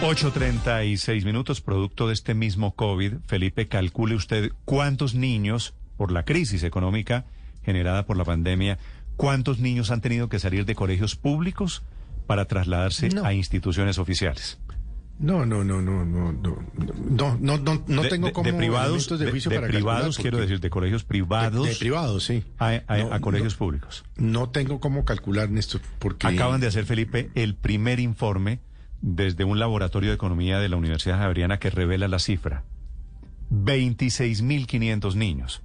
[0.00, 3.14] 8.36 minutos, producto de este mismo COVID.
[3.26, 7.24] Felipe, calcule usted cuántos niños, por la crisis económica
[7.64, 8.78] generada por la pandemia,
[9.16, 11.82] cuántos niños han tenido que salir de colegios públicos
[12.28, 14.60] para trasladarse a instituciones oficiales.
[15.18, 19.26] No, no, no, no, no, no, no, no, no, no tengo como de privados, de,
[19.26, 24.04] de privados quiero decir, de colegios privados, de, privados, sí, a, a, colegios públicos.
[24.16, 28.60] No tengo cómo calcular, Néstor, porque acaban de hacer Felipe el primer informe
[29.00, 32.64] desde un laboratorio de economía de la Universidad Javeriana que revela la cifra.
[33.50, 35.62] 26.500 niños.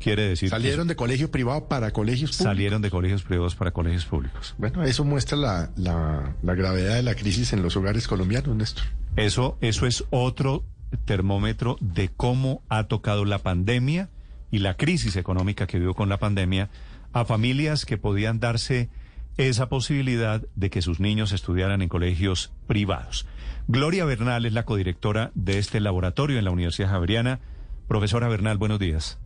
[0.00, 2.44] Quiere decir salieron de colegio privado para colegios públicos.
[2.44, 4.54] Salieron de colegios privados para colegios públicos.
[4.58, 8.84] Bueno, eso muestra la, la, la gravedad de la crisis en los hogares colombianos, Néstor.
[9.16, 10.64] Eso, eso es otro
[11.04, 14.10] termómetro de cómo ha tocado la pandemia
[14.50, 16.68] y la crisis económica que vivió con la pandemia
[17.12, 18.88] a familias que podían darse
[19.36, 23.26] esa posibilidad de que sus niños estudiaran en colegios privados.
[23.66, 27.40] Gloria Bernal es la codirectora de este laboratorio en la Universidad Javeriana.
[27.88, 29.18] Profesora Bernal, buenos días.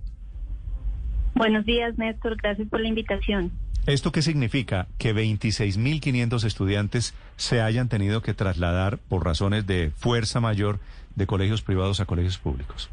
[1.34, 2.36] Buenos días, Néstor.
[2.36, 3.52] Gracias por la invitación.
[3.86, 4.86] ¿Esto qué significa?
[4.98, 10.78] Que 26.500 estudiantes se hayan tenido que trasladar por razones de fuerza mayor
[11.16, 12.90] de colegios privados a colegios públicos.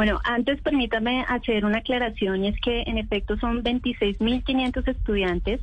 [0.00, 5.60] Bueno, antes permítame hacer una aclaración y es que en efecto son 26.500 estudiantes,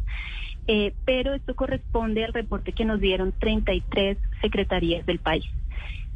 [0.67, 5.43] eh, pero esto corresponde al reporte que nos dieron 33 secretarías del país.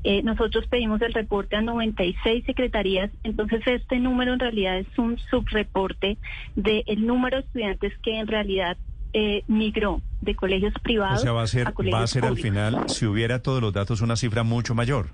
[0.03, 5.17] Eh, nosotros pedimos el reporte a 96 secretarías, entonces este número en realidad es un
[5.17, 6.19] subreporte
[6.55, 8.77] del número de estudiantes que en realidad
[9.13, 11.21] eh, migró de colegios privados.
[11.21, 13.99] O sea, va a ser, va a ser al final, si hubiera todos los datos,
[14.01, 15.09] una cifra mucho mayor.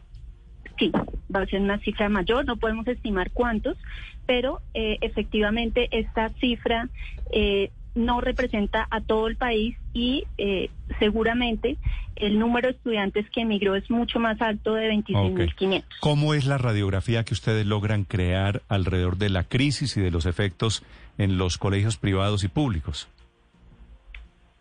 [0.78, 0.92] Sí,
[1.34, 3.78] va a ser una cifra mayor, no podemos estimar cuántos,
[4.26, 6.90] pero eh, efectivamente esta cifra
[7.32, 10.70] eh, no representa a todo el país y eh,
[11.00, 11.78] seguramente
[12.16, 15.84] el número de estudiantes que emigró es mucho más alto de 26.500.
[16.00, 20.26] ¿Cómo es la radiografía que ustedes logran crear alrededor de la crisis y de los
[20.26, 20.84] efectos
[21.18, 23.10] en los colegios privados y públicos?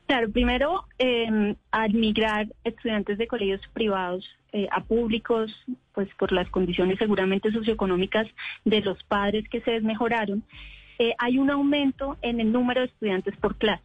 [0.07, 4.25] Claro, primero, eh, al migrar estudiantes de colegios privados
[4.56, 5.55] eh, a públicos,
[5.93, 8.27] pues por las condiciones seguramente socioeconómicas
[8.65, 10.44] de los padres que se desmejoraron,
[10.99, 13.83] eh, hay un aumento en el número de estudiantes por clase.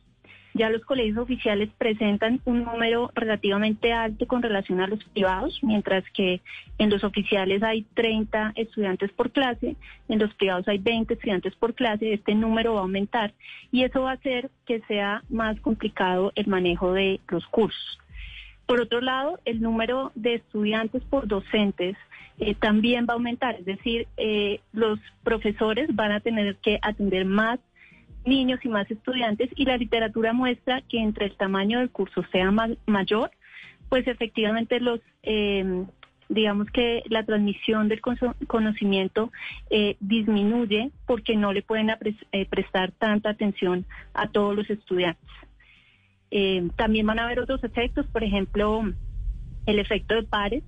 [0.53, 6.05] Ya los colegios oficiales presentan un número relativamente alto con relación a los privados, mientras
[6.11, 6.39] que
[6.77, 9.75] en los oficiales hay 30 estudiantes por clase,
[10.07, 13.33] en los privados hay 20 estudiantes por clase, este número va a aumentar
[13.73, 18.00] y eso va a hacer que sea más complicado el manejo de los cursos.
[18.71, 21.97] Por otro lado, el número de estudiantes por docentes
[22.39, 27.25] eh, también va a aumentar, es decir, eh, los profesores van a tener que atender
[27.25, 27.59] más
[28.23, 32.49] niños y más estudiantes y la literatura muestra que entre el tamaño del curso sea
[32.49, 33.31] más, mayor,
[33.89, 35.83] pues efectivamente los eh,
[36.29, 39.33] digamos que la transmisión del conocimiento
[39.69, 41.89] eh, disminuye porque no le pueden
[42.49, 45.29] prestar tanta atención a todos los estudiantes.
[46.75, 48.83] También van a haber otros efectos, por ejemplo,
[49.65, 50.63] el efecto de pares,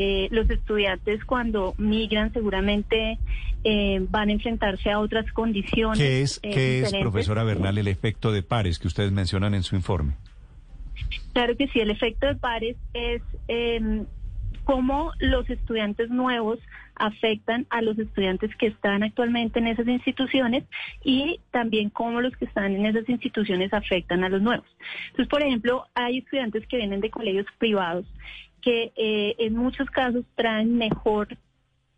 [0.00, 3.18] eh, los estudiantes cuando migran seguramente
[3.64, 5.98] eh, van a enfrentarse a otras condiciones.
[5.98, 9.64] ¿Qué es, eh, ¿qué es profesora Bernal, el efecto de pares que ustedes mencionan en
[9.64, 10.12] su informe?
[11.32, 14.06] Claro que sí, el efecto de pares es em,
[14.62, 16.60] cómo los estudiantes nuevos
[16.98, 20.64] afectan a los estudiantes que están actualmente en esas instituciones
[21.04, 24.66] y también cómo los que están en esas instituciones afectan a los nuevos.
[25.10, 28.06] Entonces, por ejemplo, hay estudiantes que vienen de colegios privados
[28.60, 31.28] que eh, en muchos casos traen mejor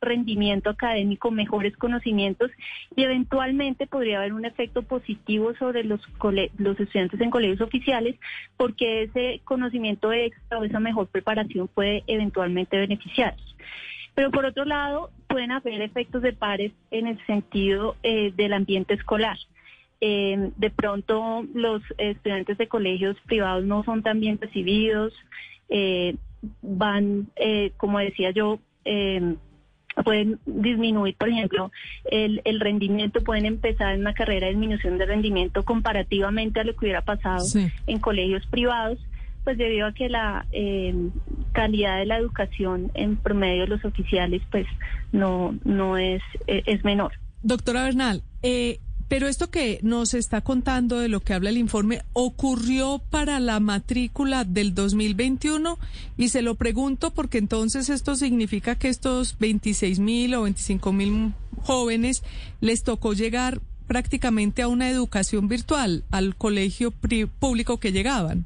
[0.00, 2.50] rendimiento académico, mejores conocimientos
[2.96, 6.00] y eventualmente podría haber un efecto positivo sobre los,
[6.58, 8.16] los estudiantes en colegios oficiales
[8.56, 13.56] porque ese conocimiento extra o esa mejor preparación puede eventualmente beneficiarlos.
[14.14, 18.94] Pero por otro lado, pueden haber efectos de pares en el sentido eh, del ambiente
[18.94, 19.38] escolar.
[20.02, 25.12] Eh, de pronto los estudiantes de colegios privados no son tan bien recibidos,
[25.68, 26.16] eh,
[26.62, 28.60] van, eh, como decía yo,
[30.04, 31.70] pueden disminuir, por ejemplo,
[32.10, 36.72] el, el, rendimiento, pueden empezar en una carrera de disminución de rendimiento comparativamente a lo
[36.72, 37.44] que hubiera pasado
[37.86, 38.98] en colegios privados,
[39.44, 40.94] pues debido a que la eh,
[41.52, 44.66] calidad de la educación en promedio de los oficiales, pues
[45.12, 47.12] no, no es, es menor.
[47.42, 48.80] Doctora Bernal, eh,
[49.10, 53.58] pero esto que nos está contando de lo que habla el informe ocurrió para la
[53.58, 55.80] matrícula del 2021
[56.16, 61.32] y se lo pregunto porque entonces esto significa que estos 26 mil o 25 mil
[61.62, 62.22] jóvenes
[62.60, 68.44] les tocó llegar prácticamente a una educación virtual al colegio público que llegaban.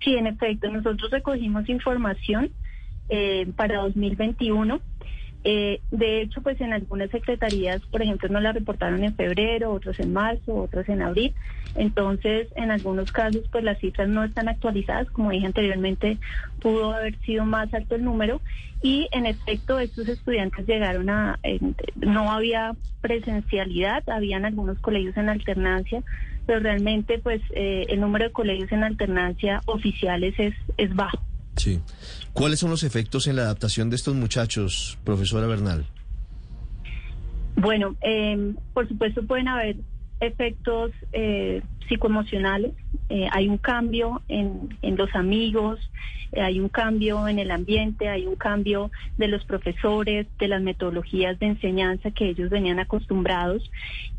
[0.00, 2.52] Sí, en efecto, nosotros recogimos información
[3.08, 4.80] eh, para 2021
[5.42, 9.98] eh, de hecho, pues en algunas secretarías, por ejemplo, no la reportaron en febrero, otros
[9.98, 11.34] en marzo, otros en abril.
[11.76, 15.10] Entonces, en algunos casos, pues las cifras no están actualizadas.
[15.10, 16.18] Como dije anteriormente,
[16.60, 18.40] pudo haber sido más alto el número.
[18.82, 21.38] Y en efecto, estos estudiantes llegaron a,
[21.96, 26.02] no había presencialidad, habían algunos colegios en alternancia,
[26.46, 31.29] pero realmente, pues eh, el número de colegios en alternancia oficiales es, es bajo.
[31.60, 31.78] Sí.
[32.32, 35.84] ¿Cuáles son los efectos en la adaptación de estos muchachos, profesora Bernal?
[37.54, 39.76] Bueno, eh, por supuesto pueden haber
[40.20, 42.72] efectos eh, psicoemocionales.
[43.10, 45.78] Eh, hay un cambio en, los amigos,
[46.34, 51.38] hay un cambio en el ambiente, hay un cambio de los profesores, de las metodologías
[51.40, 53.70] de enseñanza que ellos venían acostumbrados.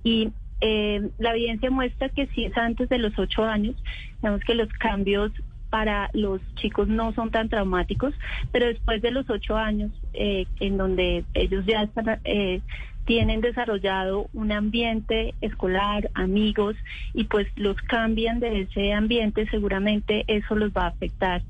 [0.04, 0.30] Y
[0.62, 3.76] la evidencia muestra que si es antes de los ocho años,
[4.22, 5.32] vemos que los cambios
[5.72, 8.14] para los chicos no son tan traumáticos,
[8.52, 11.90] pero después de los ocho años, eh, en donde ellos ya
[12.26, 12.62] eh,
[13.06, 16.76] tienen desarrollado un ambiente escolar, amigos,
[17.14, 21.42] y pues los cambian de ese ambiente, seguramente eso los va a afectar.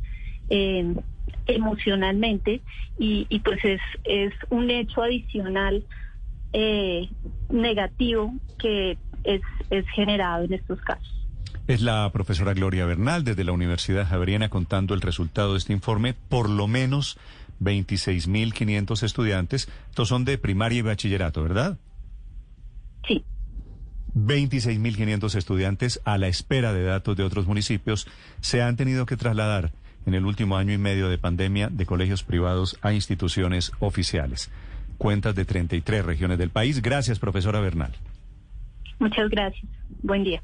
[0.49, 0.95] Eh,
[1.47, 2.61] emocionalmente
[2.99, 5.83] y, pues es, es un hecho adicional
[7.49, 11.20] negativo que es, es generado en estos casos.
[11.67, 16.13] Es la profesora Gloria Bernal desde la Universidad Javeriana contando el resultado de este informe.
[16.13, 17.17] Por lo menos
[17.61, 19.69] 26.500 estudiantes.
[19.89, 21.77] Estos son de primaria y bachillerato, ¿verdad?
[23.07, 23.23] Sí.
[24.15, 28.07] 26.500 estudiantes a la espera de datos de otros municipios
[28.41, 29.71] se han tenido que trasladar
[30.05, 34.51] en el último año y medio de pandemia de colegios privados a instituciones oficiales.
[34.97, 36.81] Cuentas de 33 regiones del país.
[36.81, 37.91] Gracias, profesora Bernal.
[38.99, 39.65] Muchas gracias.
[40.03, 40.41] Buen día.